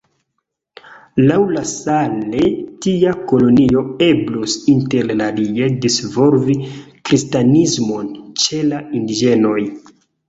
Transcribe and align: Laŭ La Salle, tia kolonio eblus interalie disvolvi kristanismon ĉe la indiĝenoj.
Laŭ 1.31 1.35
La 1.57 1.61
Salle, 1.71 2.45
tia 2.85 3.13
kolonio 3.31 3.83
eblus 4.05 4.55
interalie 4.73 5.67
disvolvi 5.85 6.57
kristanismon 7.11 8.09
ĉe 8.47 8.65
la 8.73 8.83
indiĝenoj. 9.03 9.59